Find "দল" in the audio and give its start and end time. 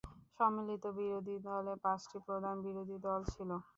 3.05-3.21